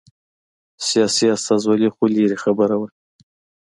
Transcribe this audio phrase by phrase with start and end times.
[0.87, 2.87] سیاسي استازولي خو لرې خبره وه